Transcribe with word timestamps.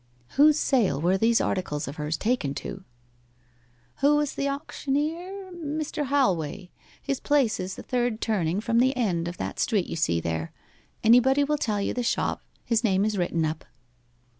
'Whose 0.29 0.57
sale 0.57 0.99
were 0.99 1.15
these 1.15 1.39
articles 1.39 1.87
of 1.87 1.97
hers 1.97 2.17
taken 2.17 2.55
to?' 2.55 2.83
'Who 3.97 4.15
was 4.15 4.33
the 4.33 4.49
auctioneer? 4.49 5.51
Mr. 5.53 6.05
Halway. 6.07 6.71
His 6.99 7.19
place 7.19 7.59
is 7.59 7.75
the 7.75 7.83
third 7.83 8.19
turning 8.19 8.61
from 8.61 8.79
the 8.79 8.97
end 8.97 9.27
of 9.27 9.37
that 9.37 9.59
street 9.59 9.85
you 9.85 9.95
see 9.95 10.19
there. 10.19 10.53
Anybody 11.03 11.43
will 11.43 11.59
tell 11.59 11.79
you 11.79 11.93
the 11.93 12.01
shop 12.01 12.41
his 12.65 12.83
name 12.83 13.05
is 13.05 13.15
written 13.15 13.45
up. 13.45 13.63